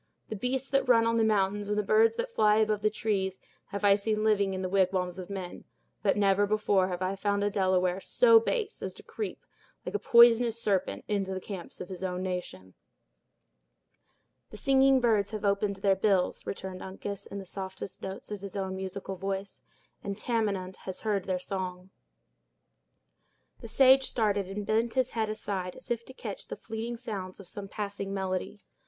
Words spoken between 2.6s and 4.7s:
the trees, have I seen living in the